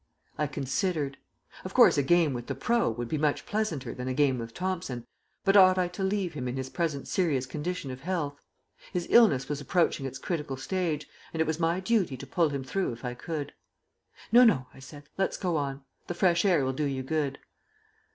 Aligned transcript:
I 0.35 0.47
considered. 0.47 1.19
Of 1.63 1.75
course, 1.75 1.95
a 1.95 2.01
game 2.01 2.33
with 2.33 2.47
the 2.47 2.55
pro. 2.55 2.89
would 2.89 3.07
be 3.07 3.19
much 3.19 3.45
pleasanter 3.45 3.93
than 3.93 4.07
a 4.07 4.15
game 4.15 4.39
with 4.39 4.51
Thomson, 4.51 5.05
but 5.45 5.55
ought 5.55 5.77
I 5.77 5.87
to 5.89 6.03
leave 6.03 6.33
him 6.33 6.47
in 6.47 6.55
his 6.57 6.71
present 6.71 7.07
serious 7.07 7.45
condition 7.45 7.91
of 7.91 8.01
health? 8.01 8.41
His 8.91 9.05
illness 9.11 9.47
was 9.47 9.61
approaching 9.61 10.07
its 10.07 10.17
critical 10.17 10.57
stage, 10.57 11.07
and 11.35 11.39
it 11.39 11.45
was 11.45 11.59
my 11.59 11.79
duty 11.79 12.17
to 12.17 12.25
pull 12.25 12.49
him 12.49 12.63
through 12.63 12.93
if 12.93 13.05
I 13.05 13.13
could. 13.13 13.53
"No, 14.31 14.43
no," 14.43 14.65
I 14.73 14.79
said. 14.79 15.03
"Let's 15.19 15.37
go 15.37 15.55
on. 15.55 15.83
The 16.07 16.15
fresh 16.15 16.45
air 16.45 16.65
will 16.65 16.73
do 16.73 16.85
you 16.85 17.03
good." 17.03 17.37